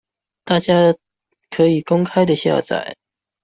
[0.45, 0.73] 大家
[1.51, 2.95] 可以公開的下載